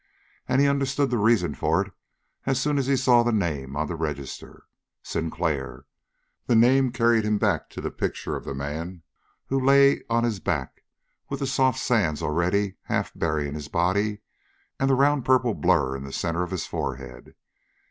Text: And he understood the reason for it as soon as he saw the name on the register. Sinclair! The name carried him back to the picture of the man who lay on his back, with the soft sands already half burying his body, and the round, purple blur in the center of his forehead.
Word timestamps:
And 0.47 0.59
he 0.59 0.67
understood 0.67 1.11
the 1.11 1.19
reason 1.19 1.53
for 1.53 1.85
it 1.85 1.93
as 2.47 2.59
soon 2.59 2.79
as 2.79 2.87
he 2.87 2.95
saw 2.95 3.21
the 3.21 3.31
name 3.31 3.75
on 3.75 3.85
the 3.85 3.95
register. 3.95 4.63
Sinclair! 5.03 5.85
The 6.47 6.55
name 6.55 6.91
carried 6.91 7.23
him 7.23 7.37
back 7.37 7.69
to 7.69 7.81
the 7.81 7.91
picture 7.91 8.35
of 8.35 8.43
the 8.43 8.55
man 8.55 9.03
who 9.45 9.63
lay 9.63 10.01
on 10.09 10.23
his 10.23 10.39
back, 10.39 10.81
with 11.29 11.39
the 11.39 11.45
soft 11.45 11.77
sands 11.77 12.23
already 12.23 12.77
half 12.85 13.11
burying 13.13 13.53
his 13.53 13.67
body, 13.67 14.21
and 14.79 14.89
the 14.89 14.95
round, 14.95 15.23
purple 15.23 15.53
blur 15.53 15.95
in 15.95 16.03
the 16.03 16.11
center 16.11 16.41
of 16.41 16.49
his 16.49 16.65
forehead. 16.65 17.35